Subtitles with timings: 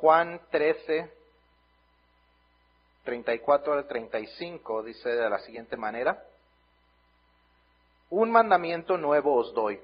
[0.00, 1.10] Juan 13,
[3.04, 6.22] 34 al 35 dice de la siguiente manera,
[8.10, 9.80] Un mandamiento nuevo os doy,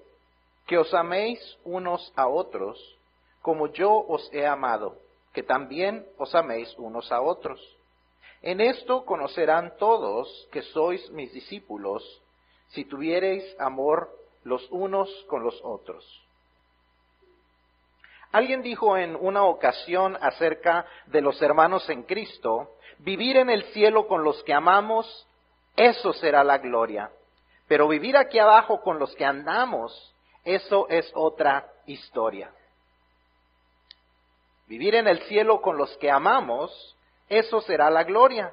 [0.66, 2.78] que os améis unos a otros,
[3.40, 4.98] como yo os he amado,
[5.32, 7.58] que también os améis unos a otros.
[8.42, 12.02] En esto conocerán todos que sois mis discípulos,
[12.68, 14.10] si tuviereis amor
[14.44, 16.04] los unos con los otros.
[18.32, 24.08] Alguien dijo en una ocasión acerca de los hermanos en Cristo, vivir en el cielo
[24.08, 25.26] con los que amamos,
[25.76, 27.10] eso será la gloria.
[27.68, 30.14] Pero vivir aquí abajo con los que andamos,
[30.44, 32.50] eso es otra historia.
[34.66, 36.96] Vivir en el cielo con los que amamos,
[37.28, 38.50] eso será la gloria.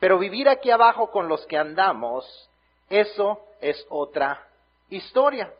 [0.00, 2.50] Pero vivir aquí abajo con los que andamos,
[2.90, 4.48] eso es otra
[4.90, 5.52] historia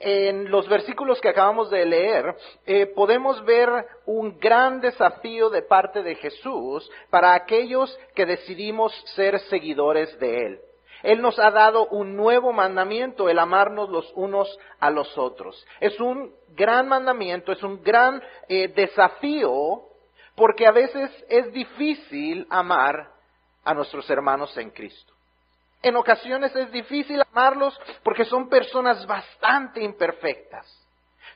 [0.00, 3.68] en los versículos que acabamos de leer, eh, podemos ver
[4.06, 10.60] un gran desafío de parte de Jesús para aquellos que decidimos ser seguidores de Él.
[11.02, 15.64] Él nos ha dado un nuevo mandamiento, el amarnos los unos a los otros.
[15.80, 19.82] Es un gran mandamiento, es un gran eh, desafío,
[20.34, 23.10] porque a veces es difícil amar
[23.64, 25.17] a nuestros hermanos en Cristo.
[25.82, 30.66] En ocasiones es difícil amarlos porque son personas bastante imperfectas.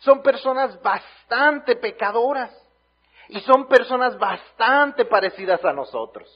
[0.00, 2.50] Son personas bastante pecadoras.
[3.28, 6.28] Y son personas bastante parecidas a nosotros.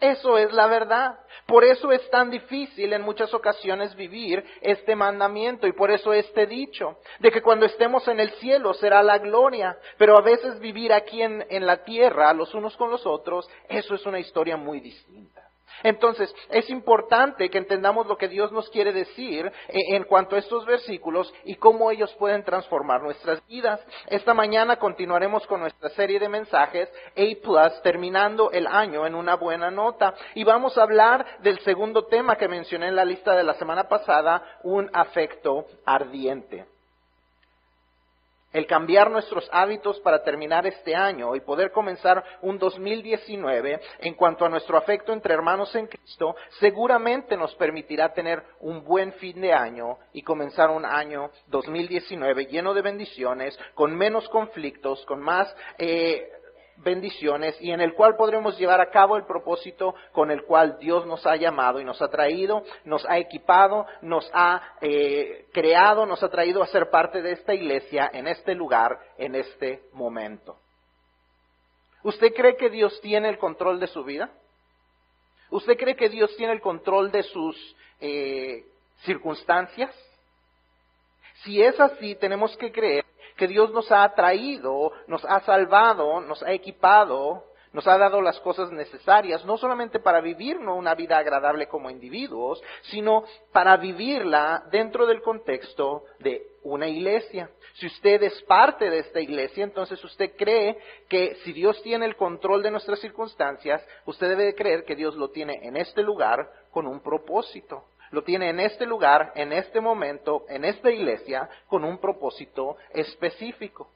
[0.00, 1.18] Eso es la verdad.
[1.46, 6.46] Por eso es tan difícil en muchas ocasiones vivir este mandamiento y por eso este
[6.46, 10.92] dicho de que cuando estemos en el cielo será la gloria, pero a veces vivir
[10.92, 15.43] aquí en, la tierra los unos con los otros, eso es una historia muy distinta.
[15.82, 20.64] Entonces, es importante que entendamos lo que Dios nos quiere decir en cuanto a estos
[20.64, 23.84] versículos y cómo ellos pueden transformar nuestras vidas.
[24.06, 29.70] Esta mañana continuaremos con nuestra serie de mensajes A terminando el año en una buena
[29.70, 30.14] nota.
[30.34, 33.88] Y vamos a hablar del segundo tema que mencioné en la lista de la semana
[33.88, 36.73] pasada, un afecto ardiente
[38.54, 44.46] el cambiar nuestros hábitos para terminar este año y poder comenzar un 2019 en cuanto
[44.46, 49.52] a nuestro afecto entre hermanos en Cristo, seguramente nos permitirá tener un buen fin de
[49.52, 56.30] año y comenzar un año 2019 lleno de bendiciones, con menos conflictos, con más eh,
[56.76, 61.06] bendiciones y en el cual podremos llevar a cabo el propósito con el cual Dios
[61.06, 66.22] nos ha llamado y nos ha traído, nos ha equipado, nos ha eh, creado, nos
[66.22, 70.56] ha traído a ser parte de esta iglesia en este lugar, en este momento.
[72.02, 74.30] ¿Usted cree que Dios tiene el control de su vida?
[75.50, 78.64] ¿Usted cree que Dios tiene el control de sus eh,
[79.04, 79.94] circunstancias?
[81.42, 83.04] Si es así, tenemos que creer
[83.36, 88.38] que Dios nos ha traído, nos ha salvado, nos ha equipado, nos ha dado las
[88.40, 95.06] cosas necesarias, no solamente para vivir una vida agradable como individuos, sino para vivirla dentro
[95.06, 97.50] del contexto de una iglesia.
[97.74, 100.78] Si usted es parte de esta iglesia, entonces usted cree
[101.08, 105.16] que si Dios tiene el control de nuestras circunstancias, usted debe de creer que Dios
[105.16, 109.80] lo tiene en este lugar con un propósito lo tiene en este lugar, en este
[109.80, 113.90] momento, en esta iglesia, con un propósito específico.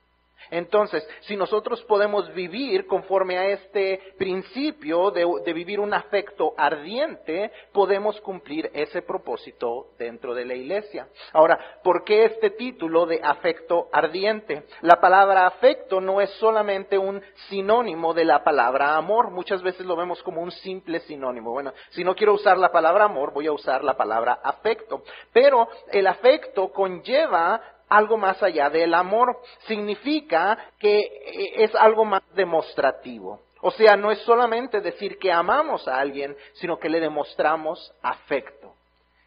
[0.51, 8.21] Entonces, si nosotros podemos vivir conforme a este principio de, vivir un afecto ardiente, podemos
[8.21, 11.09] cumplir ese propósito dentro de la iglesia.
[11.33, 14.65] Ahora, ¿por qué este título de afecto ardiente?
[14.83, 19.31] La palabra afecto no es solamente un sinónimo de la palabra amor.
[19.31, 21.53] Muchas veces lo vemos como un simple sinónimo.
[21.53, 25.03] Bueno, si no quiero usar la palabra amor, voy a usar la palabra afecto.
[25.33, 29.41] Pero el afecto conlleva algo más allá del amor.
[29.67, 33.41] Significa que eh, es algo más demostrativo.
[33.61, 38.75] O sea, no es solamente decir que amamos a alguien, sino que le demostramos afecto.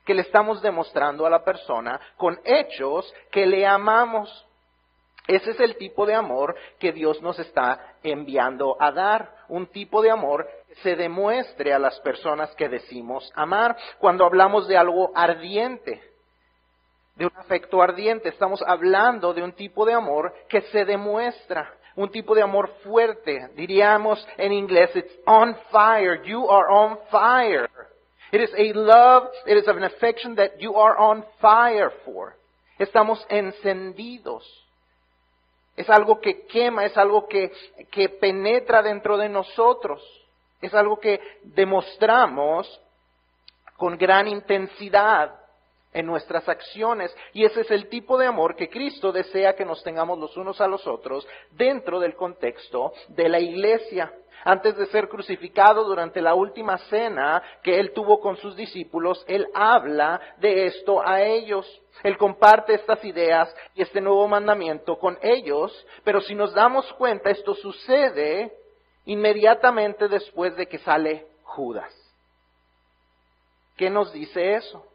[0.06, 4.48] Que le estamos demostrando a la persona con hechos que le amamos.
[5.28, 9.36] Ese es el tipo de amor que Dios nos está enviando a dar.
[9.50, 13.76] Un tipo de amor que se demuestre a las personas que decimos amar.
[14.00, 16.02] Cuando hablamos de algo ardiente,
[17.16, 22.10] de un afecto ardiente, estamos hablando de un tipo de amor que se demuestra, un
[22.10, 23.50] tipo de amor fuerte.
[23.56, 27.70] Diríamos en inglés, it's on fire, you are on fire.
[28.32, 32.34] It is a love, it is an affection that you are on fire for.
[32.80, 34.44] Estamos encendidos.
[35.76, 37.52] Es algo que quema, es algo que,
[37.92, 40.02] que penetra dentro de nosotros.
[40.62, 42.80] Es algo que demostramos
[43.76, 45.41] con gran intensidad
[45.94, 47.16] en nuestras acciones.
[47.34, 50.62] Y ese es el tipo de amor que Cristo desea que nos tengamos los unos
[50.62, 54.14] a los otros dentro del contexto de la iglesia.
[54.44, 59.48] Antes de ser crucificado durante la última cena que él tuvo con sus discípulos, él
[59.54, 61.82] habla de esto a ellos.
[62.04, 67.30] Él comparte estas ideas y este nuevo mandamiento con ellos, pero si nos damos cuenta,
[67.30, 68.52] esto sucede
[69.06, 71.94] inmediatamente después de que sale Judas.
[73.78, 74.91] ¿Qué nos dice eso?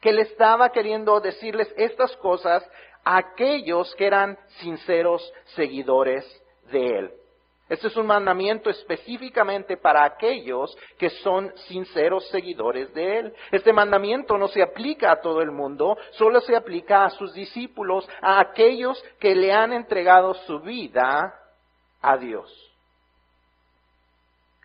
[0.00, 2.68] Que él estaba queriendo decirles estas cosas
[3.04, 6.24] a aquellos que eran sinceros seguidores
[6.70, 7.10] de él.
[7.70, 13.34] Este es un mandamiento específicamente para aquellos que son sinceros seguidores de Él.
[13.52, 18.08] Este mandamiento no se aplica a todo el mundo, solo se aplica a sus discípulos,
[18.20, 21.32] a aquellos que le han entregado su vida
[22.02, 22.69] a Dios.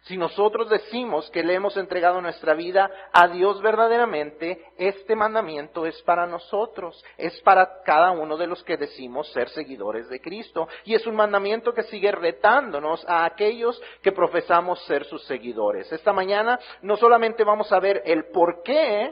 [0.05, 5.99] Si nosotros decimos que le hemos entregado nuestra vida a Dios verdaderamente, este mandamiento es
[6.03, 10.67] para nosotros, es para cada uno de los que decimos ser seguidores de Cristo.
[10.83, 15.91] Y es un mandamiento que sigue retándonos a aquellos que profesamos ser sus seguidores.
[15.91, 19.11] Esta mañana no solamente vamos a ver el por qué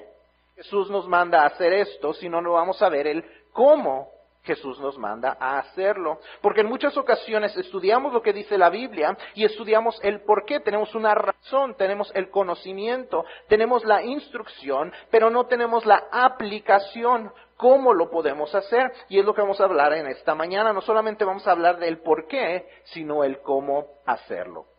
[0.56, 4.12] Jesús nos manda a hacer esto, sino no vamos a ver el cómo
[4.44, 6.19] Jesús nos manda a hacerlo.
[6.42, 10.60] Porque en muchas ocasiones estudiamos lo que dice la Biblia y estudiamos el por qué.
[10.60, 17.31] Tenemos una razón, tenemos el conocimiento, tenemos la instrucción, pero no tenemos la aplicación.
[17.56, 18.92] ¿Cómo lo podemos hacer?
[19.07, 20.74] Y es lo que vamos a hablar en esta mañana.
[20.74, 24.73] No solamente vamos a hablar del por qué, sino el cómo hacerlo.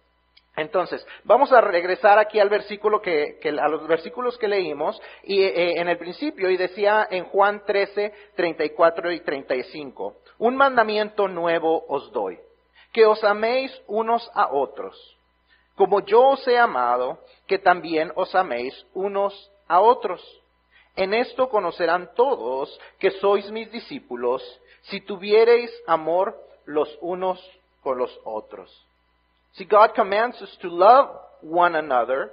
[0.56, 5.80] Entonces, vamos a regresar aquí al versículo que, a los versículos que leímos y eh,
[5.80, 12.12] en el principio y decía en Juan 13, 34 y 35, un mandamiento nuevo os
[12.12, 12.38] doy,
[12.92, 15.16] que os améis unos a otros,
[15.74, 17.18] como yo os he amado,
[17.48, 20.22] que también os améis unos a otros.
[20.94, 24.40] En esto conocerán todos que sois mis discípulos,
[24.82, 27.42] si tuviereis amor los unos
[27.82, 28.83] con los otros.
[29.56, 31.08] See, God commands us to love
[31.40, 32.30] one another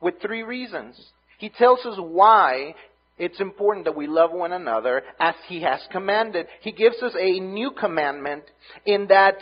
[0.00, 0.98] with three reasons.
[1.38, 2.74] He tells us why
[3.18, 6.46] it's important that we love one another as He has commanded.
[6.62, 8.44] He gives us a new commandment
[8.86, 9.36] in that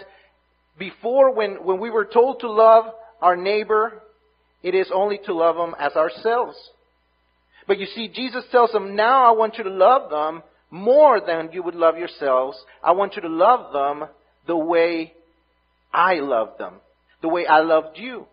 [0.78, 2.86] before, when, when we were told to love
[3.20, 4.02] our neighbor,
[4.62, 6.56] it is only to love them as ourselves.
[7.66, 11.50] But you see, Jesus tells them, now I want you to love them more than
[11.52, 12.56] you would love yourselves.
[12.82, 14.08] I want you to love them
[14.48, 15.14] the way
[15.92, 16.80] I loved them,
[17.20, 18.26] the way I loved you.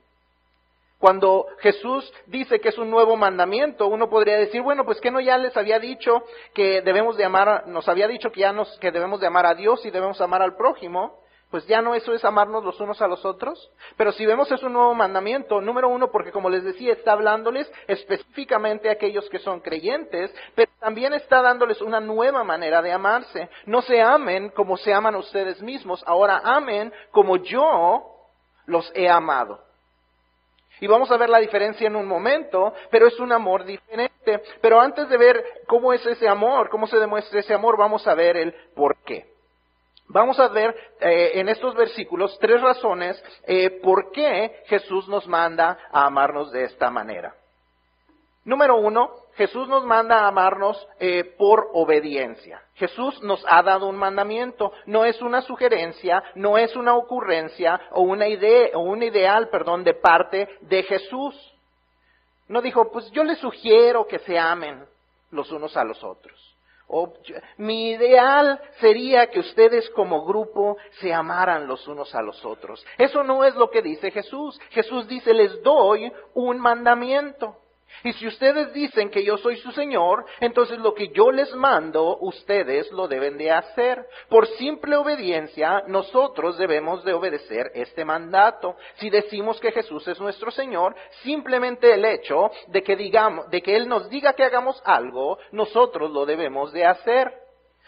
[0.97, 5.19] Cuando Jesús dice que es un nuevo mandamiento, uno podría decir, bueno, pues que no
[5.19, 6.23] ya les había dicho
[6.53, 9.53] que debemos de amar, nos había dicho que ya nos, que debemos de amar a
[9.53, 11.19] Dios y debemos amar al prójimo
[11.51, 13.71] pues ya no eso es amarnos los unos a los otros.
[13.97, 17.71] Pero si vemos es un nuevo mandamiento, número uno, porque como les decía, está hablándoles
[17.87, 23.49] específicamente a aquellos que son creyentes, pero también está dándoles una nueva manera de amarse.
[23.65, 28.05] No se amen como se aman ustedes mismos, ahora amen como yo
[28.65, 29.59] los he amado.
[30.81, 34.41] Y vamos a ver la diferencia en un momento, pero es un amor diferente.
[34.61, 38.13] Pero antes de ver cómo es ese amor, cómo se demuestra ese amor, vamos a
[38.13, 39.34] ver el por qué.
[40.07, 45.77] Vamos a ver eh, en estos versículos tres razones eh, por qué Jesús nos manda
[45.91, 47.35] a amarnos de esta manera.
[48.43, 52.61] Número uno, Jesús nos manda a amarnos eh, por obediencia.
[52.75, 58.01] Jesús nos ha dado un mandamiento, no es una sugerencia, no es una ocurrencia o
[58.01, 61.35] una idea o un ideal, perdón, de parte de Jesús.
[62.47, 64.85] No dijo, pues yo les sugiero que se amen
[65.31, 66.54] los unos a los otros
[67.57, 72.85] mi ideal sería que ustedes como grupo se amaran los unos a los otros.
[72.97, 74.59] Eso no es lo que dice Jesús.
[74.69, 77.57] Jesús dice, les doy un mandamiento.
[78.03, 82.17] Y si ustedes dicen que yo soy su Señor, entonces lo que yo les mando,
[82.19, 84.05] ustedes lo deben de hacer.
[84.29, 88.75] Por simple obediencia, nosotros debemos de obedecer este mandato.
[88.95, 93.75] Si decimos que Jesús es nuestro Señor, simplemente el hecho de que digamos, de que
[93.75, 97.33] Él nos diga que hagamos algo, nosotros lo debemos de hacer.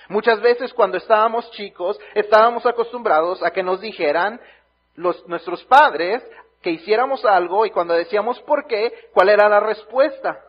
[0.10, 4.40] Muchas veces cuando estábamos chicos, estábamos acostumbrados a que nos dijeran
[4.96, 6.24] nuestros padres,
[6.62, 10.44] que hiciéramos algo y cuando decíamos por qué, ¿cuál era la respuesta?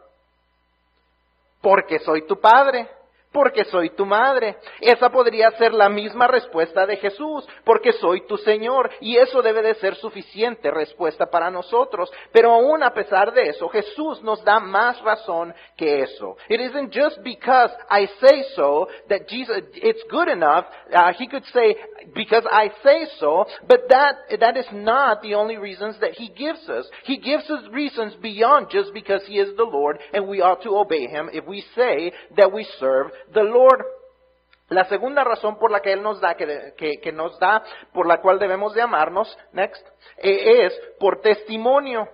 [1.60, 2.88] Porque soy tu padre,
[3.32, 4.56] porque soy tu madre.
[4.80, 8.90] Esa podría ser la misma respuesta de Jesús, porque soy tu Señor.
[9.00, 12.10] Y eso debe de ser suficiente respuesta para nosotros.
[12.32, 16.36] Pero aún a pesar de eso, Jesús nos da más razón que eso.
[16.48, 20.66] It isn't just because I say so that Jesus, it's good enough.
[20.92, 21.76] Uh, he could say,
[22.14, 26.68] because I say so, but that, that is not the only reasons that he gives
[26.68, 26.86] us.
[27.04, 30.76] He gives us reasons beyond just because he is the Lord and we ought to
[30.76, 33.84] obey him if we say that we serve the Lord.
[34.68, 38.20] La segunda razón por la que Él nos da, que, que, nos da, por la
[38.20, 39.86] cual debemos de amarnos, next,
[40.18, 42.06] eh, es por testimonio.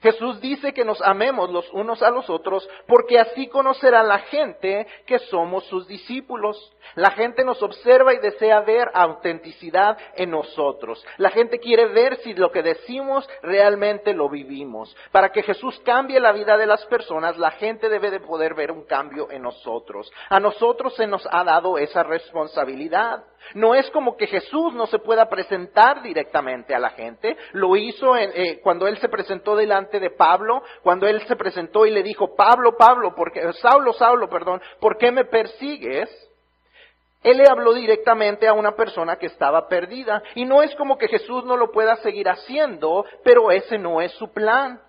[0.00, 4.86] Jesús dice que nos amemos los unos a los otros porque así conocerá la gente
[5.06, 6.72] que somos sus discípulos.
[6.94, 11.04] La gente nos observa y desea ver autenticidad en nosotros.
[11.16, 14.96] La gente quiere ver si lo que decimos realmente lo vivimos.
[15.10, 18.70] Para que Jesús cambie la vida de las personas, la gente debe de poder ver
[18.70, 20.10] un cambio en nosotros.
[20.28, 23.24] A nosotros se nos ha dado esa responsabilidad.
[23.54, 27.36] No es como que Jesús no se pueda presentar directamente a la gente.
[27.52, 31.90] Lo hizo eh, cuando Él se presentó delante de Pablo, cuando Él se presentó y
[31.90, 36.10] le dijo, Pablo, Pablo, porque, Saulo, Saulo, perdón, ¿por qué me persigues?
[37.22, 40.22] Él le habló directamente a una persona que estaba perdida.
[40.34, 44.12] Y no es como que Jesús no lo pueda seguir haciendo, pero ese no es
[44.12, 44.80] su plan.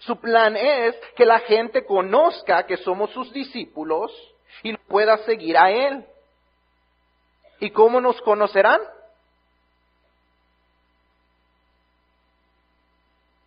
[0.00, 4.12] Su plan es que la gente conozca que somos sus discípulos
[4.62, 6.04] y pueda seguir a Él.
[7.60, 8.80] ¿Y cómo nos conocerán?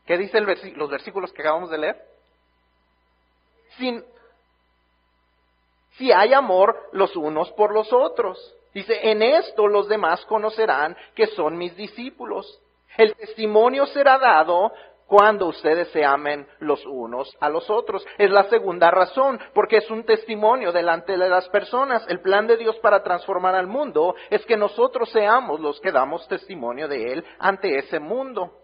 [0.10, 0.44] ¿Qué dicen
[0.76, 1.96] los versículos que acabamos de leer?
[5.98, 8.56] Si hay amor los unos por los otros.
[8.74, 12.60] Dice, en esto los demás conocerán que son mis discípulos.
[12.98, 14.72] El testimonio será dado
[15.06, 18.04] cuando ustedes se amen los unos a los otros.
[18.18, 22.04] Es la segunda razón, porque es un testimonio delante de las personas.
[22.08, 26.28] El plan de Dios para transformar al mundo es que nosotros seamos los que damos
[26.28, 28.56] testimonio de Él ante ese mundo.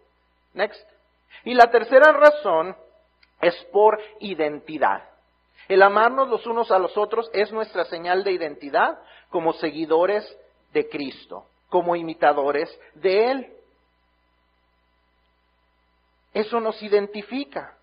[0.56, 0.95] Next.
[1.44, 2.76] Y la tercera razón
[3.42, 5.04] es por identidad.
[5.68, 9.00] El amarnos los unos a los otros es nuestra señal de identidad
[9.30, 10.26] como seguidores
[10.74, 13.48] de Cristo, como imitadores de Él.
[16.34, 17.76] Eso nos identifica.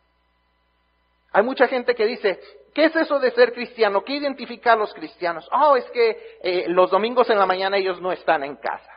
[1.33, 2.39] Hay mucha gente que dice,
[2.75, 4.05] ¿qué es eso de ser cristiano?
[4.05, 5.49] ¿Qué identifica a los cristianos?
[5.51, 8.92] Oh, es que eh, los domingos en la mañana ellos no están en casa.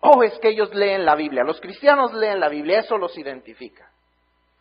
[0.00, 1.42] Oh, es que ellos leen la Biblia.
[1.42, 3.90] Los cristianos leen la Biblia, eso los identifica.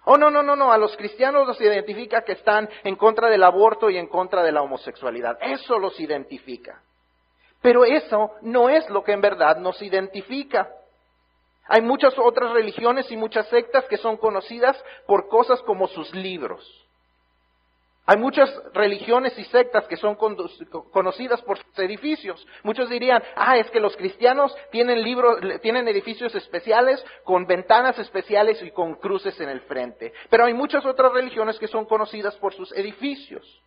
[0.06, 3.44] Oh, no, no, no, no, a los cristianos los identifica que están en contra del
[3.44, 5.38] aborto y en contra de la homosexualidad.
[5.42, 6.82] Eso los identifica.
[7.62, 10.70] Pero eso no es lo que en verdad nos identifica.
[11.68, 16.85] Hay muchas otras religiones y muchas sectas que son conocidas por cosas como sus libros.
[18.08, 22.46] Hay muchas religiones y sectas que son conocidas por sus edificios.
[22.62, 28.62] Muchos dirían, ah, es que los cristianos tienen libros, tienen edificios especiales con ventanas especiales
[28.62, 30.14] y con cruces en el frente.
[30.30, 33.62] Pero hay muchas otras religiones que son conocidas por sus edificios.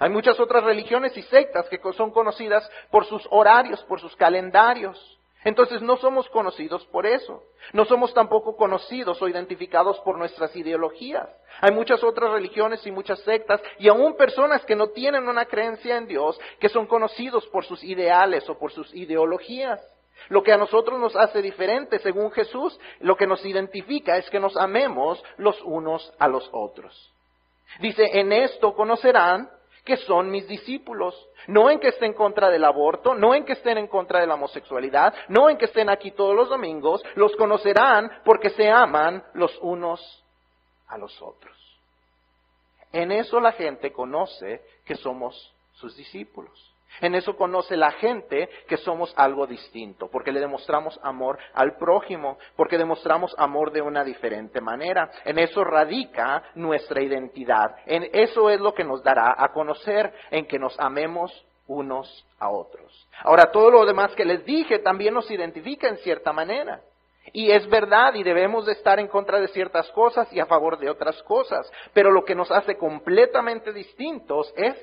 [0.00, 5.17] Hay muchas otras religiones y sectas que son conocidas por sus horarios, por sus calendarios.
[5.44, 7.42] Entonces no somos conocidos por eso.
[7.72, 11.28] No somos tampoco conocidos o identificados por nuestras ideologías.
[11.60, 15.96] Hay muchas otras religiones y muchas sectas y aún personas que no tienen una creencia
[15.96, 19.80] en Dios que son conocidos por sus ideales o por sus ideologías.
[20.28, 24.40] Lo que a nosotros nos hace diferentes, según Jesús, lo que nos identifica es que
[24.40, 27.12] nos amemos los unos a los otros.
[27.80, 29.48] Dice, en esto conocerán
[29.88, 31.14] que son mis discípulos.
[31.46, 34.26] No en que estén en contra del aborto, no en que estén en contra de
[34.26, 39.24] la homosexualidad, no en que estén aquí todos los domingos, los conocerán porque se aman
[39.32, 40.22] los unos
[40.88, 41.56] a los otros.
[42.92, 46.67] En eso la gente conoce que somos sus discípulos.
[47.00, 52.38] En eso conoce la gente que somos algo distinto, porque le demostramos amor al prójimo,
[52.56, 55.10] porque demostramos amor de una diferente manera.
[55.24, 57.76] En eso radica nuestra identidad.
[57.86, 62.48] En eso es lo que nos dará a conocer, en que nos amemos unos a
[62.48, 63.06] otros.
[63.22, 66.80] Ahora, todo lo demás que les dije también nos identifica en cierta manera.
[67.32, 70.78] Y es verdad y debemos de estar en contra de ciertas cosas y a favor
[70.78, 71.70] de otras cosas.
[71.92, 74.76] Pero lo que nos hace completamente distintos es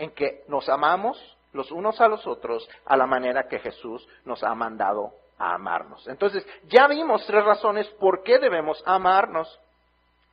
[0.00, 4.42] en que nos amamos los unos a los otros a la manera que Jesús nos
[4.42, 6.08] ha mandado a amarnos.
[6.08, 9.60] Entonces, ya vimos tres razones por qué debemos amarnos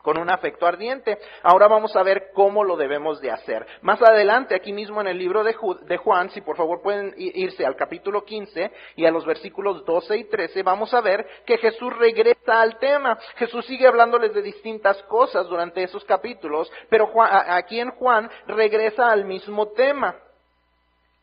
[0.08, 1.18] con un afecto ardiente.
[1.44, 3.68] Ahora vamos a ver cómo lo debemos de hacer.
[3.82, 5.54] Más adelante, aquí mismo en el libro de,
[5.98, 10.24] Juan, si por favor pueden irse al capítulo 15 y a los versículos 12 y
[10.24, 13.20] 13, vamos a ver que Jesús regresa al tema.
[13.36, 19.26] Jesús sigue hablándoles de distintas cosas durante esos capítulos, pero aquí en Juan regresa al
[19.26, 20.16] mismo tema.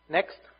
[0.08, 0.53] Next.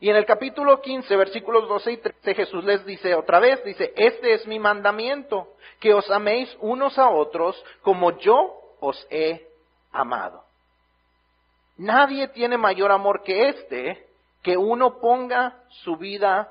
[0.00, 3.92] Y en el capítulo 15, versículos 12 y 13, Jesús les dice otra vez, dice,
[3.96, 9.46] este es mi mandamiento, que os améis unos a otros como yo os he
[9.92, 10.42] amado.
[11.76, 14.06] Nadie tiene mayor amor que este,
[14.42, 16.50] que uno ponga su vida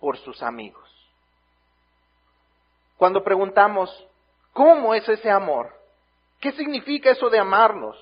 [0.00, 0.88] por sus amigos.
[2.96, 3.90] Cuando preguntamos,
[4.52, 5.72] ¿cómo es ese amor?
[6.40, 7.96] ¿Qué significa eso de amarnos?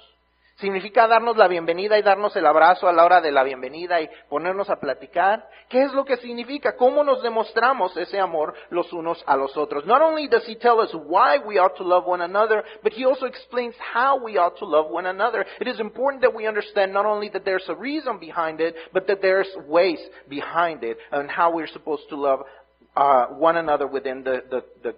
[0.56, 4.08] ¿Significa darnos la bienvenida y darnos el abrazo a la hora de la bienvenida y
[4.30, 5.46] ponernos a platicar?
[5.68, 6.76] ¿Qué es lo que significa?
[6.76, 9.84] ¿Cómo nos demostramos ese amor los unos a los otros?
[9.84, 13.04] Not only does he tell us why we ought to love one another, but he
[13.04, 15.44] also explains how we ought to love one another.
[15.60, 19.06] It is important that we understand not only that there's a reason behind it, but
[19.08, 22.40] that there's ways behind it and how we're supposed to love
[22.96, 24.94] uh, one another within the, the, the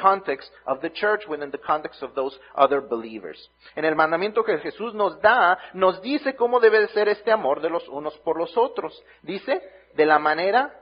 [0.00, 3.50] context of the church, within the context of those other believers.
[3.76, 7.60] En el mandamiento que Jesús nos da, nos dice cómo debe de ser este amor
[7.60, 9.02] de los unos por los otros.
[9.22, 9.62] Dice,
[9.94, 10.74] de la manera,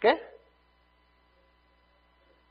[0.00, 0.20] ¿qué?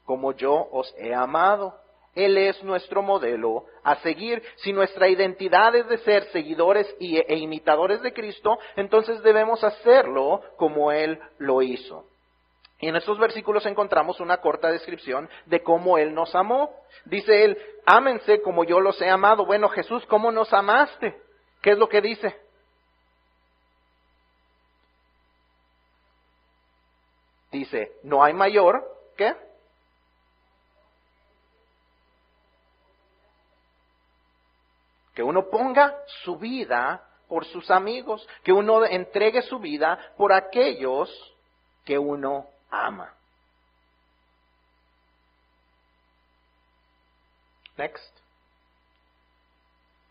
[0.06, 1.76] Como yo os he amado.
[2.16, 4.44] Él es nuestro modelo a seguir.
[4.58, 10.92] Si nuestra identidad es de ser seguidores e imitadores de Cristo, entonces debemos hacerlo como
[10.92, 12.09] Él lo hizo.
[12.82, 16.74] En estos versículos encontramos una corta descripción de cómo Él nos amó.
[17.06, 19.46] Dice Él, ámense como yo los he amado.
[19.46, 21.22] Bueno, Jesús, ¿cómo nos amaste?
[21.62, 22.40] ¿Qué es lo que dice?
[27.52, 28.86] Dice, no hay mayor,
[29.18, 29.36] ¿qué?
[35.14, 41.10] Que uno ponga su vida por sus amigos, que uno entregue su vida por aquellos
[41.84, 43.14] que uno ama.
[47.78, 48.20] Next.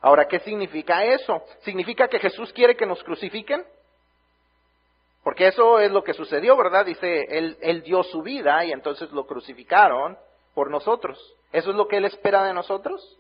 [0.01, 1.43] Ahora, ¿qué significa eso?
[1.61, 3.65] ¿Significa que Jesús quiere que nos crucifiquen?
[5.25, 6.87] Porque eso es lo que sucedió, ¿verdad?
[6.87, 10.17] Dice, él, dio su vida y entonces lo crucificaron
[10.55, 11.19] por nosotros.
[11.53, 13.19] ¿Eso es lo que Él espera de nosotros?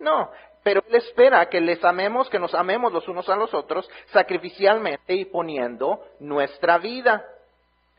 [0.00, 0.30] No,
[0.64, 5.14] pero Él espera que les amemos, que nos amemos los unos a los otros, sacrificialmente
[5.14, 7.24] y poniendo nuestra vida.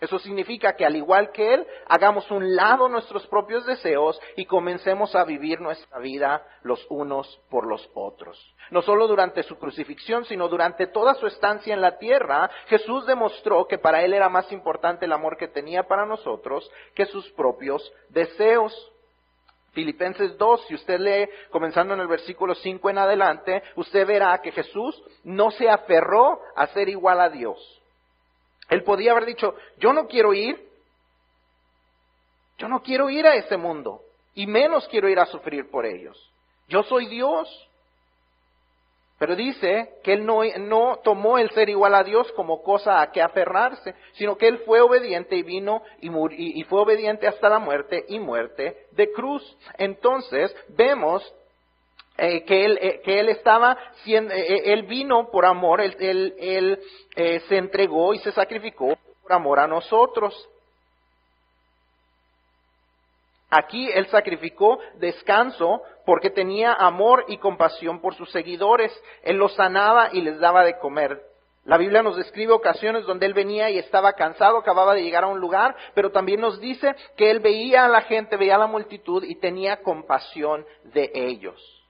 [0.03, 5.15] Eso significa que al igual que Él, hagamos un lado nuestros propios deseos y comencemos
[5.15, 8.38] a vivir nuestra vida los unos por los otros.
[8.69, 13.65] No solo durante su crucifixión, sino durante toda su estancia en la tierra, Jesús demostró
[13.65, 17.89] que para Él era más importante el amor que tenía para nosotros que sus propios
[18.09, 18.74] deseos.
[19.72, 24.51] Filipenses 2, si usted lee comenzando en el versículo 5 en adelante, usted verá que
[24.51, 27.79] Jesús no se aferró a ser igual a Dios.
[28.74, 30.68] Él podía haber dicho, yo no quiero ir,
[32.57, 34.01] yo no quiero ir a ese mundo,
[34.33, 36.31] y menos quiero ir a sufrir por ellos.
[36.68, 37.70] Yo soy Dios.
[39.20, 43.12] Pero dice que él no, no, tomó el ser igual a Dios como cosa a
[43.12, 47.50] que aferrarse, sino que él fue obediente y vino y, y, y fue obediente hasta
[47.50, 49.55] la muerte y muerte de cruz.
[49.77, 51.31] Entonces vemos
[52.16, 56.36] eh, que, él, eh, que él estaba, siendo, eh, él vino por amor, él, él,
[57.16, 60.48] él se entregó y se sacrificó por amor a nosotros.
[63.50, 68.92] Aquí él sacrificó descanso porque tenía amor y compasión por sus seguidores.
[69.24, 71.20] Él los sanaba y les daba de comer.
[71.66, 75.28] La Biblia nos describe ocasiones donde él venía y estaba cansado, acababa de llegar a
[75.28, 78.68] un lugar, pero también nos dice que él veía a la gente, veía a la
[78.68, 81.82] multitud y tenía compasión de ellos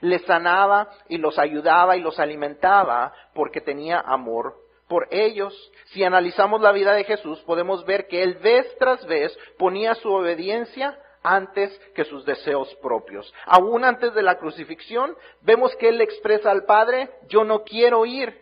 [0.00, 4.54] les sanaba y los ayudaba y los alimentaba porque tenía amor
[4.88, 5.54] por ellos.
[5.86, 10.12] Si analizamos la vida de Jesús, podemos ver que él vez tras vez ponía su
[10.12, 13.32] obediencia antes que sus deseos propios.
[13.46, 18.40] Aún antes de la crucifixión, vemos que él expresa al Padre, yo no quiero ir.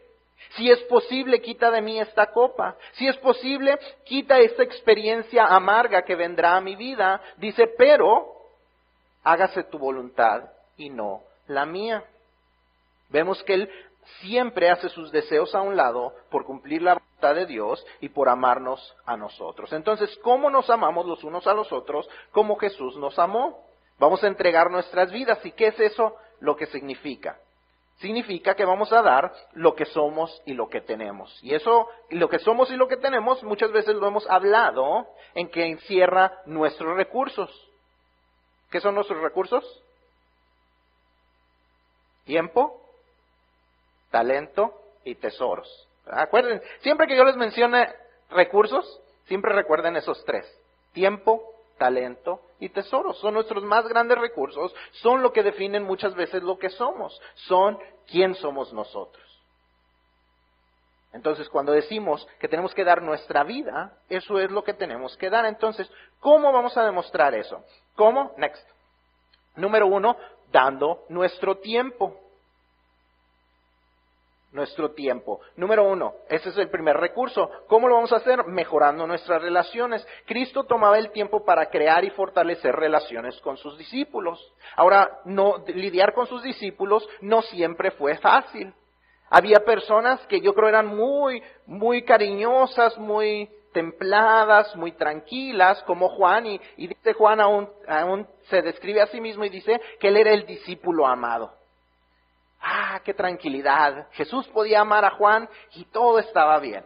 [0.51, 2.77] Si es posible, quita de mí esta copa.
[2.93, 7.21] Si es posible, quita esta experiencia amarga que vendrá a mi vida.
[7.37, 8.35] Dice, pero
[9.25, 10.45] hágase tu voluntad
[10.77, 12.05] y no la mía.
[13.09, 13.71] Vemos que Él
[14.21, 18.29] siempre hace sus deseos a un lado por cumplir la voluntad de Dios y por
[18.29, 19.73] amarnos a nosotros.
[19.73, 22.09] Entonces, ¿cómo nos amamos los unos a los otros?
[22.33, 23.65] Como Jesús nos amó.
[23.99, 25.45] Vamos a entregar nuestras vidas.
[25.45, 27.39] ¿Y qué es eso lo que significa?
[27.99, 31.37] Significa que vamos a dar lo que somos y lo que tenemos.
[31.43, 35.49] Y eso, lo que somos y lo que tenemos, muchas veces lo hemos hablado en
[35.51, 37.51] que encierra nuestros recursos.
[38.71, 39.65] ¿Qué son nuestros recursos?
[42.29, 42.79] Tiempo,
[44.11, 45.89] talento y tesoros.
[46.07, 47.89] Acuerden, siempre que yo les mencione
[48.29, 50.47] recursos, siempre recuerden esos tres.
[50.93, 51.43] Tiempo,
[51.79, 53.19] talento y tesoros.
[53.19, 57.79] Son nuestros más grandes recursos, son lo que definen muchas veces lo que somos, son
[58.07, 59.25] quién somos nosotros.
[61.15, 65.31] Entonces, cuando decimos que tenemos que dar nuestra vida, eso es lo que tenemos que
[65.31, 65.47] dar.
[65.47, 67.65] Entonces, ¿cómo vamos a demostrar eso?
[67.97, 68.35] ¿Cómo?
[68.37, 68.69] Next.
[69.57, 70.17] Número uno,
[70.51, 72.15] dando nuestro tiempo.
[74.51, 75.41] Nuestro tiempo.
[75.57, 77.51] Número uno, ese es el primer recurso.
[77.67, 78.47] ¿Cómo lo vamos a hacer?
[78.47, 80.07] Mejorando nuestras relaciones.
[80.25, 84.41] Cristo tomaba el tiempo para crear y fortalecer relaciones con sus discípulos.
[84.77, 88.73] Ahora, no, lidiar con sus discípulos no siempre fue fácil.
[89.31, 96.47] Había personas que yo creo eran muy, muy cariñosas, muy templadas, muy tranquilas, como Juan,
[96.47, 100.33] y, dice Juan aún, aún se describe a sí mismo y dice que él era
[100.33, 101.53] el discípulo amado.
[102.61, 104.09] Ah, qué tranquilidad.
[104.13, 106.85] Jesús podía amar a Juan y todo estaba bien.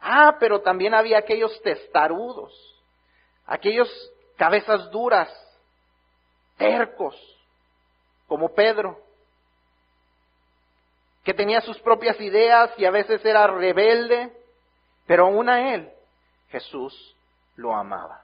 [0.00, 2.52] Ah, pero también había aquellos testarudos,
[3.46, 3.88] aquellos
[4.36, 5.28] cabezas duras,
[6.56, 7.16] tercos,
[8.26, 8.98] como Pedro,
[11.24, 14.32] que tenía sus propias ideas y a veces era rebelde,
[15.08, 15.90] pero aún a él
[16.50, 17.16] Jesús
[17.56, 18.22] lo amaba.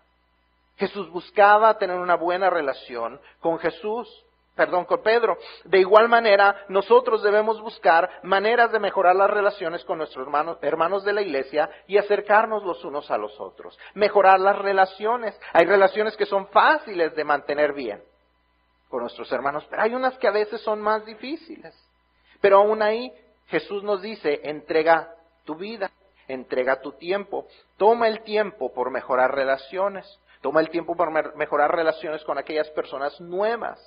[0.77, 4.09] Jesús buscaba tener una buena relación con Jesús,
[4.55, 5.39] perdón, con Pedro.
[5.65, 11.05] De igual manera, nosotros debemos buscar maneras de mejorar las relaciones con nuestros hermanos, hermanos
[11.05, 13.79] de la iglesia y acercarnos los unos a los otros.
[13.95, 15.41] Mejorar las relaciones.
[15.53, 18.03] Hay relaciones que son fáciles de mantener bien
[18.91, 21.75] con nuestros hermanos, pero hay unas que a veces son más difíciles.
[22.41, 23.11] Pero aún ahí
[23.47, 25.91] Jesús nos dice, entrega tu vida,
[26.29, 30.07] entrega tu tiempo, toma el tiempo por mejorar relaciones,
[30.41, 33.81] toma el tiempo por mejorar relaciones con aquellas personas nuevas,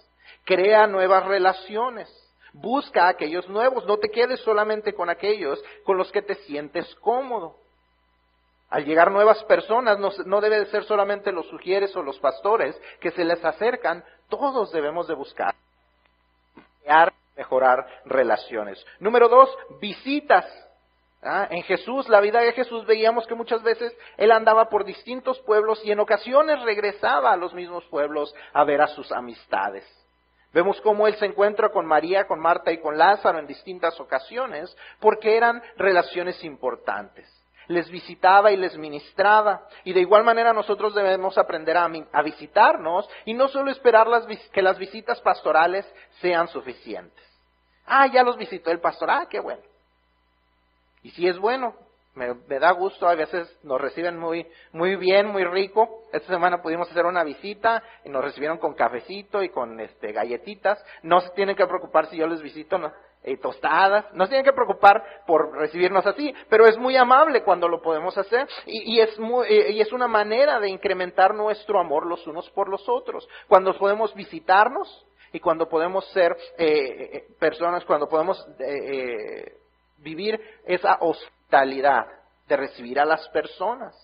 [0.44, 2.10] crea nuevas relaciones,
[2.54, 6.94] busca a aquellos nuevos, no te quedes solamente con aquellos con los que te sientes
[6.96, 7.56] cómodo.
[8.70, 13.12] Al llegar nuevas personas, no, debe de ser solamente los sugieres o los pastores que
[13.12, 15.56] se les acercan, todos debemos de buscar
[16.82, 18.84] crear mejorar relaciones.
[19.00, 20.46] Número dos, visitas.
[21.22, 21.48] ¿Ah?
[21.50, 25.84] En Jesús, la vida de Jesús, veíamos que muchas veces Él andaba por distintos pueblos
[25.84, 29.84] y en ocasiones regresaba a los mismos pueblos a ver a sus amistades.
[30.54, 34.76] Vemos cómo Él se encuentra con María, con Marta y con Lázaro en distintas ocasiones
[35.00, 37.28] porque eran relaciones importantes
[37.68, 39.68] les visitaba y les ministraba.
[39.84, 44.08] Y de igual manera nosotros debemos aprender a, visitarnos y no solo esperar
[44.52, 45.86] que las visitas pastorales
[46.22, 47.24] sean suficientes.
[47.86, 49.10] Ah, ya los visitó el pastor.
[49.10, 49.62] Ah, qué bueno.
[51.08, 51.74] Y si es bueno,
[52.16, 56.02] me, da gusto, a veces nos reciben muy, muy bien, muy rico.
[56.12, 60.84] Esta semana pudimos hacer una visita y nos recibieron con cafecito y con este, galletitas.
[61.04, 62.78] No se tienen que preocupar si yo les visito,
[63.24, 64.14] eh, tostadas.
[64.16, 68.18] No se tienen que preocupar por recibirnos así, pero es muy amable cuando lo podemos
[68.18, 72.50] hacer y, es, muy, eh, y es una manera de incrementar nuestro amor los unos
[72.50, 73.30] por los otros.
[73.48, 79.58] Cuando podemos visitarnos, y cuando podemos ser eh, eh, personas, cuando podemos eh,
[79.98, 82.06] vivir esa hospitalidad
[82.48, 83.96] de recibir a las personas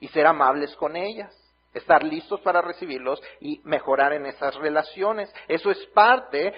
[0.00, 1.34] y ser amables con ellas,
[1.74, 5.32] estar listos para recibirlos y mejorar en esas relaciones.
[5.48, 6.52] Eso es parte,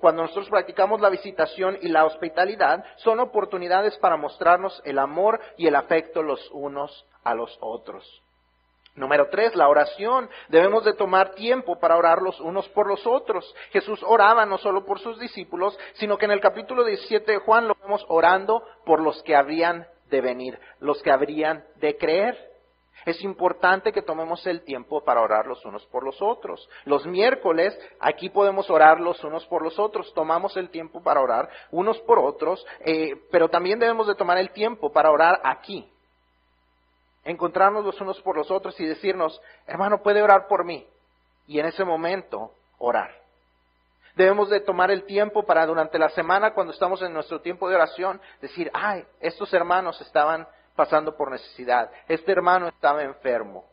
[0.00, 5.66] cuando nosotros practicamos la visitación y la hospitalidad, son oportunidades para mostrarnos el amor y
[5.66, 8.21] el afecto los unos a los otros.
[8.94, 10.28] Número tres, la oración.
[10.48, 13.54] Debemos de tomar tiempo para orar los unos por los otros.
[13.70, 17.68] Jesús oraba no solo por sus discípulos, sino que en el capítulo 17 de Juan
[17.68, 22.52] lo vemos orando por los que habrían de venir, los que habrían de creer.
[23.06, 26.68] Es importante que tomemos el tiempo para orar los unos por los otros.
[26.84, 31.48] Los miércoles aquí podemos orar los unos por los otros, tomamos el tiempo para orar
[31.70, 35.91] unos por otros, eh, pero también debemos de tomar el tiempo para orar aquí,
[37.24, 40.86] encontrarnos los unos por los otros y decirnos, hermano, puede orar por mí.
[41.46, 43.22] Y en ese momento, orar.
[44.14, 47.76] Debemos de tomar el tiempo para durante la semana, cuando estamos en nuestro tiempo de
[47.76, 53.64] oración, decir, ay, estos hermanos estaban pasando por necesidad, este hermano estaba enfermo.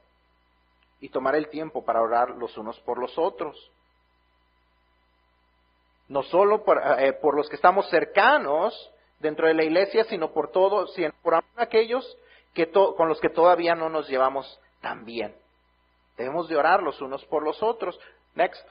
[1.01, 3.71] Y tomar el tiempo para orar los unos por los otros.
[6.09, 10.51] No solo por, eh, por los que estamos cercanos dentro de la iglesia, sino por
[10.51, 12.17] todos, sino por aquellos
[12.97, 15.35] con los que todavía no nos llevamos tan bien.
[16.17, 17.99] Debemos de orar los unos por los otros.
[18.35, 18.65] Next.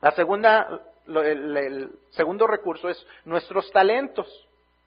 [0.00, 4.28] La segunda, el, segundo recurso es nuestros talentos.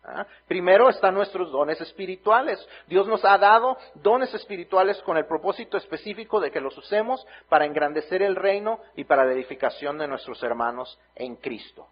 [0.05, 0.25] ¿ah?
[0.47, 2.65] Primero están nuestros dones espirituales.
[2.87, 7.65] Dios nos ha dado dones espirituales con el propósito específico de que los usemos para
[7.65, 11.87] engrandecer el reino y para la edificación de nuestros hermanos en Cristo.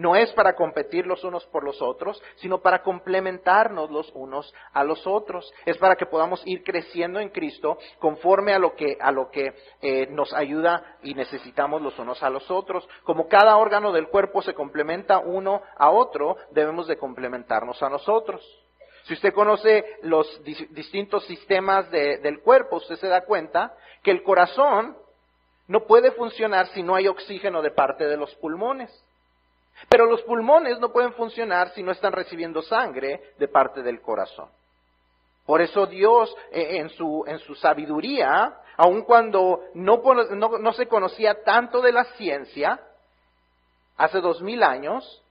[0.00, 4.82] No es para competir los unos por los otros, sino para complementarnos los unos a
[4.82, 5.52] los otros.
[5.66, 9.52] Es para que podamos ir creciendo en Cristo conforme a lo que, a lo que
[9.82, 12.88] eh, nos ayuda y necesitamos los unos a los otros.
[13.04, 18.42] Como cada órgano del cuerpo se complementa uno a otro, debemos de complementarnos a nosotros.
[19.02, 24.96] Si usted conoce los distintos sistemas del cuerpo, usted se da cuenta que el corazón
[25.68, 28.90] no puede funcionar si no hay oxígeno de parte de los pulmones.
[29.88, 34.48] Pero los pulmones no pueden funcionar si no están recibiendo sangre de parte del corazón.
[35.46, 41.42] Por eso Dios, eh, en, su, en su sabiduría, aun cuando no, no, se conocía
[41.42, 42.80] tanto de la ciencia,
[43.96, 45.22] hace dos mil años,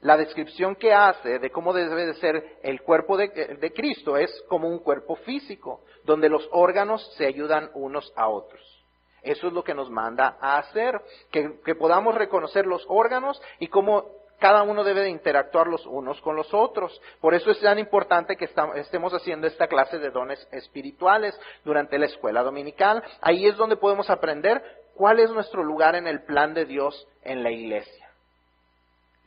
[0.00, 4.30] la descripción que hace de cómo debe de ser el cuerpo de, de, Cristo es
[4.48, 8.79] como un cuerpo físico, donde los órganos se ayudan unos a otros.
[9.22, 14.06] Eso es lo que nos manda a hacer, que, podamos reconocer los órganos y cómo
[14.38, 17.00] cada uno debe de interactuar los unos con los otros.
[17.20, 22.06] Por eso es tan importante que estemos haciendo esta clase de dones espirituales durante la
[22.06, 23.02] escuela dominical.
[23.20, 24.62] Ahí es donde podemos aprender
[24.94, 27.99] cuál es nuestro lugar en el plan de Dios en la iglesia.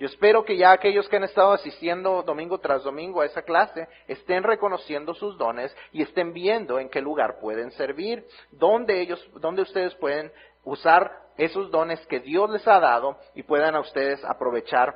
[0.04, 3.88] Yo espero que ya aquellos que han estado asistiendo domingo tras domingo a esa clase
[4.06, 9.62] estén reconociendo sus dones y estén viendo en qué lugar pueden servir, dónde ellos, dónde
[9.62, 10.30] ustedes pueden
[10.66, 14.94] usar esos dones que Dios les ha dado y puedan a ustedes aprovechar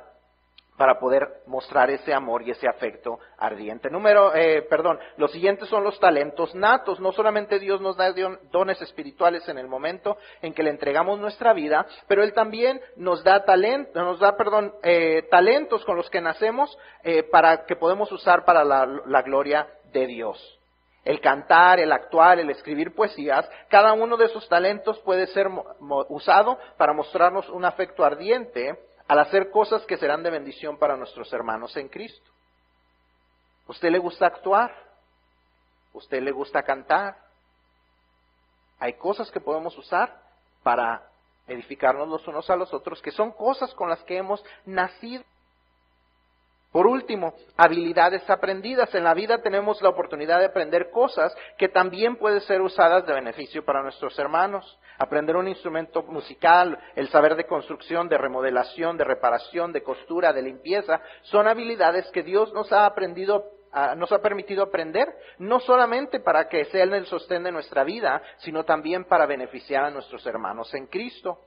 [0.78, 3.90] para poder mostrar ese amor y ese afecto ardiente.
[3.90, 7.00] Número, eh, perdón, los siguientes son los talentos natos.
[7.00, 8.14] No solamente Dios nos da
[8.50, 13.24] dones espirituales en el momento en que le entregamos nuestra vida, pero Él también nos
[13.24, 18.10] da talento, nos da, perdón, eh, talentos con los que nacemos eh, para que podemos
[18.12, 20.54] usar para la, la gloria de Dios
[21.04, 25.48] el cantar, el actuar, el escribir poesías, cada uno de esos talentos puede ser
[26.10, 31.32] usado para mostrarnos un afecto ardiente al hacer cosas que serán de bendición para nuestros
[31.32, 32.30] hermanos en Cristo.
[33.66, 34.74] ¿Usted le gusta actuar?
[35.94, 37.16] ¿Usted le gusta cantar?
[38.78, 40.22] Hay cosas que podemos usar
[40.62, 41.08] para
[41.46, 45.24] edificarnos los unos a los otros, que son cosas con las que hemos nacido.
[46.78, 48.94] Por último, habilidades aprendidas.
[48.94, 53.14] En la vida tenemos la oportunidad de aprender cosas que también pueden ser usadas de
[53.14, 54.78] beneficio para nuestros hermanos.
[54.96, 60.42] Aprender un instrumento musical, el saber de construcción, de remodelación, de reparación, de costura, de
[60.42, 66.20] limpieza, son habilidades que Dios nos ha aprendido ah, nos ha permitido aprender, no solamente
[66.20, 70.72] para que sean el sostén de nuestra vida, sino también para beneficiar a nuestros hermanos
[70.74, 71.40] en Cristo.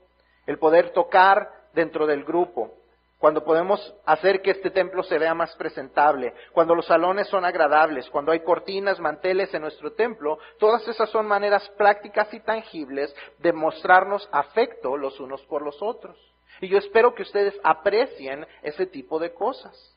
[0.46, 2.81] El poder tocar dentro del grupo,
[3.22, 8.10] cuando podemos hacer que este templo se vea más presentable, cuando los salones son agradables,
[8.10, 13.52] cuando hay cortinas, manteles en nuestro templo, todas esas son maneras prácticas y tangibles de
[13.52, 16.18] mostrarnos afecto los unos por los otros.
[16.60, 19.96] Y yo espero que ustedes aprecien ese tipo de cosas.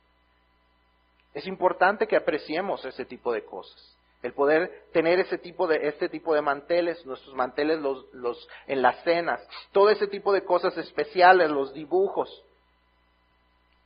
[1.34, 3.98] Es importante que apreciemos ese tipo de cosas.
[4.22, 8.84] El poder tener ese tipo de, este tipo de manteles, nuestros manteles los, los, en
[8.84, 12.46] las cenas, todo ese tipo de cosas especiales, los dibujos,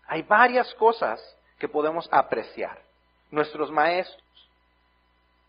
[0.09, 1.21] hay varias cosas
[1.59, 2.81] que podemos apreciar.
[3.31, 4.23] Nuestros maestros,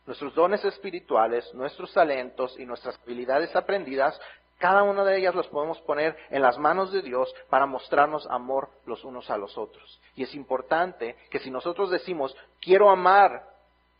[0.07, 4.21] nuestros dones espirituales, nuestros talentos y nuestras habilidades aprendidas,
[4.59, 8.69] cada una de ellas las podemos poner en las manos de Dios para mostrarnos amor
[8.85, 9.99] los unos a los otros.
[10.15, 13.49] Y es importante que si nosotros decimos, quiero amar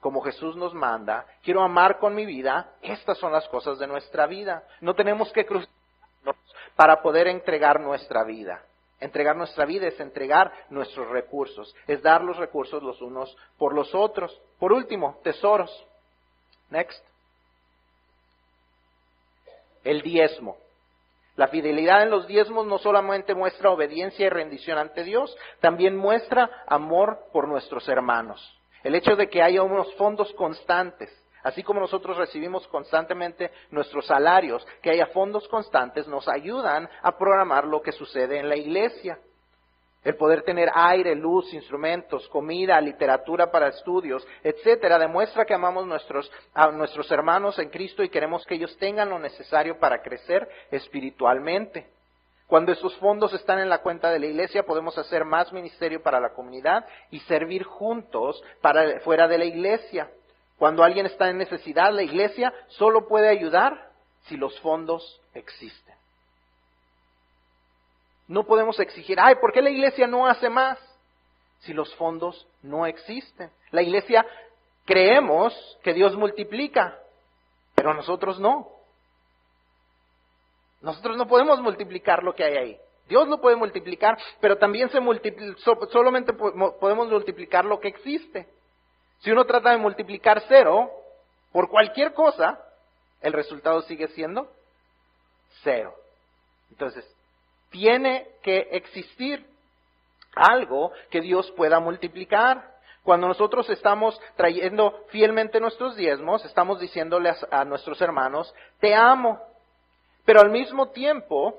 [0.01, 4.27] como Jesús nos manda, quiero amar con mi vida, estas son las cosas de nuestra
[4.27, 4.65] vida.
[4.83, 5.71] No tenemos que cruzarnos
[6.77, 8.63] para poder entregar nuestra vida.
[9.01, 13.95] Entregar nuestra vida es entregar nuestros recursos, es dar los recursos los unos por los
[13.95, 14.39] otros.
[14.59, 15.71] Por último, tesoros.
[16.69, 17.03] Next.
[19.85, 20.59] El diezmo.
[21.37, 26.65] La fidelidad en los diezmos no solamente muestra obediencia y rendición ante Dios, también muestra
[26.67, 28.55] amor por nuestros hermanos.
[28.83, 31.11] El hecho de que haya unos fondos constantes
[31.43, 37.65] Así como nosotros recibimos constantemente nuestros salarios, que haya fondos constantes, nos ayudan a programar
[37.67, 39.19] lo que sucede en la iglesia.
[40.03, 46.31] El poder tener aire, luz, instrumentos, comida, literatura para estudios, etcétera, demuestra que amamos nuestros,
[46.55, 51.87] a nuestros hermanos en Cristo y queremos que ellos tengan lo necesario para crecer espiritualmente.
[52.47, 56.19] Cuando esos fondos están en la cuenta de la iglesia, podemos hacer más ministerio para
[56.19, 60.11] la comunidad y servir juntos para, fuera de la iglesia.
[60.61, 63.93] Cuando alguien está en necesidad, la iglesia solo puede ayudar
[64.25, 65.95] si los fondos existen.
[68.29, 70.79] No podemos exigir, ay, ¿por qué la iglesia no hace más?
[71.61, 73.51] Si los fondos no existen.
[73.71, 74.27] La iglesia
[74.85, 76.95] creemos que Dios multiplica,
[77.75, 78.69] pero nosotros no.
[80.83, 82.81] Nosotros no podemos multiplicar lo que hay ahí.
[83.09, 85.01] Dios lo puede multiplicar, pero también se
[85.89, 88.60] solamente podemos multiplicar lo que existe.
[89.21, 90.91] Si uno trata de multiplicar cero
[91.53, 92.59] por cualquier cosa,
[93.21, 94.51] el resultado sigue siendo
[95.63, 95.95] cero.
[96.71, 97.05] Entonces,
[97.71, 99.47] tiene que existir
[100.35, 102.71] algo que Dios pueda multiplicar.
[103.03, 109.41] Cuando nosotros estamos trayendo fielmente nuestros diezmos, estamos diciéndoles a, nuestros hermanos, te amo.
[110.25, 111.59] Pero al mismo tiempo,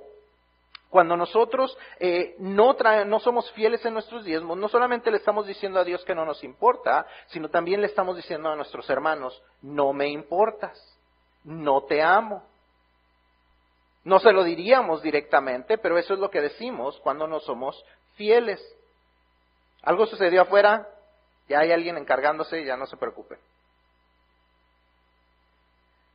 [0.91, 2.75] cuando nosotros eh, no,
[3.05, 6.25] no somos fieles en nuestros diezmos, no solamente le estamos diciendo a Dios que no
[6.25, 10.77] nos importa, sino también le estamos diciendo a nuestros hermanos, no me importas,
[11.45, 12.43] no te amo.
[14.03, 17.81] No se lo diríamos directamente, pero eso es lo que decimos cuando no somos
[18.15, 18.61] fieles.
[19.83, 20.89] ¿Algo sucedió afuera?
[21.47, 23.37] Ya hay alguien encargándose, ya no se preocupe.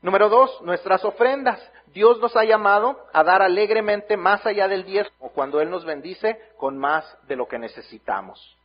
[0.06, 1.60] Número dos, nuestras ofrendas.
[1.86, 6.40] Dios nos ha llamado a dar alegremente más allá del diezmo cuando Él nos bendice
[6.58, 8.56] con más de lo que necesitamos.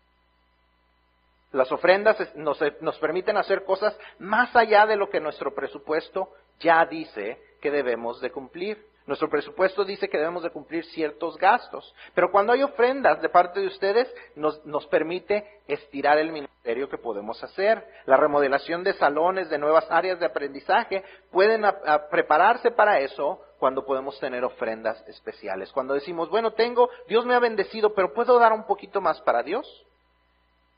[1.52, 6.86] Las ofrendas nos, nos, permiten hacer cosas más allá de lo que nuestro presupuesto ya
[6.86, 8.86] dice que debemos de cumplir.
[9.12, 13.60] Nuestro presupuesto dice que debemos de cumplir ciertos gastos, pero cuando hay ofrendas de parte
[13.60, 17.86] de ustedes nos, nos permite estirar el ministerio que podemos hacer.
[18.06, 21.66] La remodelación de salones, de nuevas áreas de aprendizaje, pueden
[22.10, 25.74] prepararse para eso cuando podemos tener ofrendas especiales.
[25.74, 29.44] Cuando decimos, bueno, tengo, Dios me ha bendecido, pero puedo dar un poquito más para
[29.44, 29.68] Dios.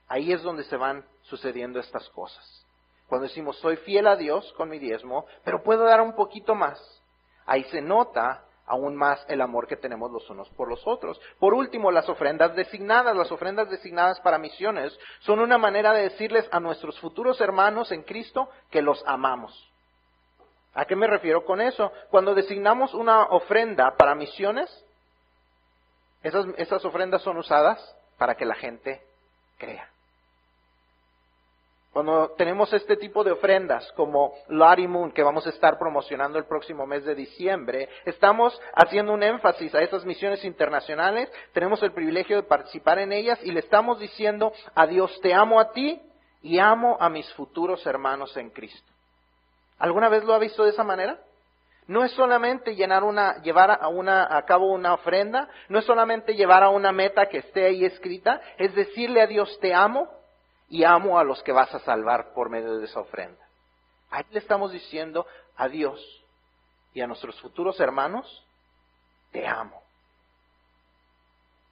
[0.08, 2.66] Ahí es donde se van sucediendo estas cosas.
[3.08, 7.03] Cuando decimos, soy fiel a Dios con mi diezmo, pero puedo dar un poquito más
[7.46, 11.20] Ahí se nota aún más el amor que tenemos los unos por los otros.
[11.40, 13.16] Por último, las ofrendas designadas.
[13.16, 18.04] Las ofrendas designadas para misiones son una manera de decirles a nuestros futuros hermanos en
[18.04, 19.70] Cristo que los amamos.
[20.74, 21.92] ¿A qué me refiero con eso?
[22.10, 24.70] Cuando designamos una ofrenda para misiones,
[26.24, 29.02] esas, ofrendas son usadas para que la gente
[29.58, 29.90] crea.
[31.94, 36.46] Cuando tenemos este tipo de ofrendas como Lottie Moon, que vamos a estar promocionando el
[36.46, 42.38] próximo mes de diciembre, estamos haciendo un énfasis a esas misiones internacionales, tenemos el privilegio
[42.38, 46.02] de participar en ellas y le estamos diciendo a Dios, te amo a ti
[46.42, 48.92] y amo a mis futuros hermanos en Cristo.
[49.78, 51.20] ¿Alguna vez lo ha visto de esa manera?
[51.86, 56.34] No es solamente llenar una, llevar a, una, a cabo una ofrenda, no es solamente
[56.34, 60.23] llevar a una meta que esté ahí escrita, es decirle a Dios, te amo
[60.74, 63.46] y amo a los que vas a salvar por medio de esa ofrenda.
[64.10, 66.02] Ahí le estamos diciendo a Dios
[66.96, 68.44] y a nuestros futuros hermanos,
[69.32, 69.84] te amo.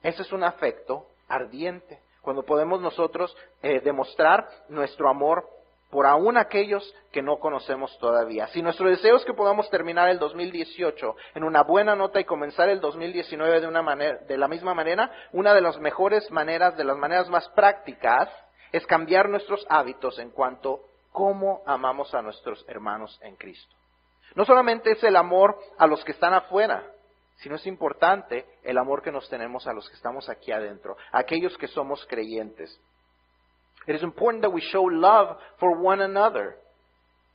[0.04, 5.48] Ese es un afecto ardiente, cuando podemos nosotros eh, demostrar nuestro amor
[5.90, 8.46] por aún aquellos que no conocemos todavía.
[8.48, 12.68] Si nuestro deseo es que podamos terminar el 2018 en una buena nota y comenzar
[12.68, 16.84] el 2019 de una manera, de la misma manera, una de las mejores maneras, de
[16.84, 18.30] las maneras más prácticas,
[18.72, 20.80] es cambiar nuestros hábitos en cuanto
[21.12, 23.74] cómo amamos a nuestros hermanos en Cristo.
[24.34, 26.82] No solamente es el amor a los que están afuera,
[27.36, 31.56] sino es importante el amor que nos tenemos a los que estamos aquí adentro, aquellos
[31.58, 32.78] que somos creyentes.
[33.86, 36.56] It is important that we show love for one another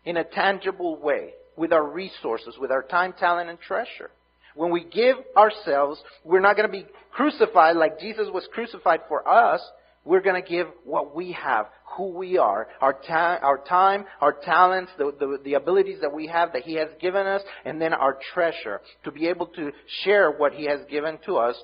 [0.05, 4.09] in a tangible way, with our resources, with our time, talent, and treasure.
[4.55, 9.27] When we give ourselves, we're not going to be crucified like Jesus was crucified for
[9.27, 9.61] us,
[10.07, 11.67] we're going to give what we have,
[11.97, 16.27] who we are, our, ta- our time, our talents, the, the, the abilities that we
[16.27, 19.71] have that He has given us, and then our treasure to be able to
[20.03, 21.55] share what He has given to us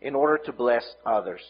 [0.00, 1.40] in order to bless others.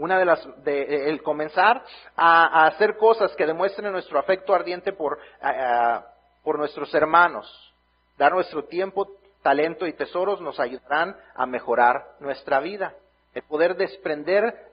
[0.00, 1.84] Una de las, de, el comenzar
[2.16, 6.00] a, a, hacer cosas que demuestren nuestro afecto ardiente por, uh,
[6.42, 7.46] por nuestros hermanos,
[8.16, 9.10] dar nuestro tiempo,
[9.42, 12.94] talento y tesoros nos ayudarán a mejorar nuestra vida.
[13.34, 13.76] El poder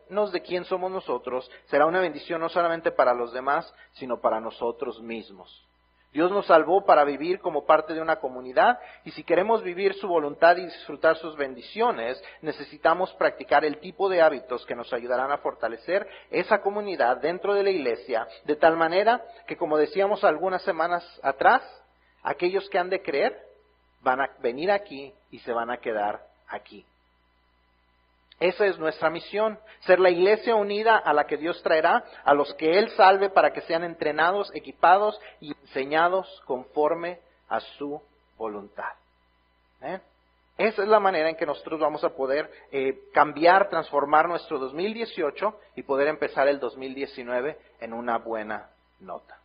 [0.07, 5.01] de quién somos nosotros será una bendición no solamente para los demás, sino para nosotros
[5.01, 5.63] mismos.
[6.13, 10.07] Dios nos salvó para vivir como parte de una comunidad y si queremos vivir su
[10.07, 15.37] voluntad y disfrutar sus bendiciones, necesitamos practicar el tipo de hábitos que nos ayudarán a
[15.37, 21.03] fortalecer esa comunidad dentro de la iglesia, de tal manera que, como decíamos algunas semanas
[21.21, 21.61] atrás,
[22.23, 23.37] aquellos que han de creer
[24.01, 26.85] van a venir aquí y se van a quedar aquí.
[28.39, 32.53] Esa es nuestra misión, ser la iglesia unida a la que Dios traerá, a los
[32.53, 37.19] que Él salve para que sean entrenados, equipados y enseñados conforme
[37.49, 37.99] a su
[38.37, 38.93] voluntad.
[39.81, 39.99] ¿Eh?
[40.57, 45.59] Esa es la manera en que nosotros vamos a poder eh, cambiar, transformar nuestro 2018
[45.75, 48.69] y poder empezar el 2019 en una buena
[48.99, 49.37] nota.